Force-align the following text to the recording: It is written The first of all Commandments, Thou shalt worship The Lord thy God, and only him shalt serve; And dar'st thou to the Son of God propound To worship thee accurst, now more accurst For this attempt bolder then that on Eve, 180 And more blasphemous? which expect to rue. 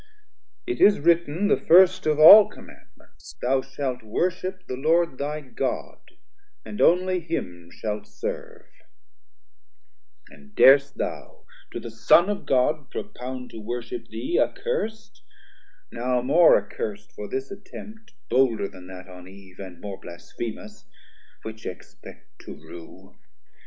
It 0.65 0.81
is 0.81 0.99
written 0.99 1.47
The 1.47 1.55
first 1.57 2.07
of 2.07 2.17
all 2.17 2.49
Commandments, 2.49 3.35
Thou 3.39 3.61
shalt 3.61 4.01
worship 4.01 4.65
The 4.65 4.75
Lord 4.75 5.19
thy 5.19 5.41
God, 5.41 5.99
and 6.65 6.81
only 6.81 7.19
him 7.19 7.69
shalt 7.71 8.07
serve; 8.07 8.65
And 10.31 10.55
dar'st 10.55 10.97
thou 10.97 11.45
to 11.71 11.79
the 11.79 11.91
Son 11.91 12.31
of 12.31 12.47
God 12.47 12.89
propound 12.89 13.51
To 13.51 13.59
worship 13.59 14.07
thee 14.07 14.39
accurst, 14.39 15.21
now 15.91 16.23
more 16.23 16.57
accurst 16.57 17.11
For 17.11 17.27
this 17.27 17.51
attempt 17.51 18.11
bolder 18.27 18.67
then 18.67 18.87
that 18.87 19.07
on 19.07 19.27
Eve, 19.27 19.59
180 19.59 19.63
And 19.65 19.81
more 19.81 19.99
blasphemous? 19.99 20.87
which 21.43 21.67
expect 21.67 22.39
to 22.45 22.55
rue. 22.55 23.15